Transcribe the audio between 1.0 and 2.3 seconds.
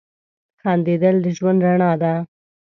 د ژوند رڼا ده.